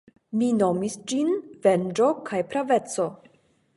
Mi 0.39 0.47
nomis 0.61 0.95
ĝin 1.11 1.29
venĝo 1.67 2.09
kaj 2.31 2.41
praveco! 2.55 3.07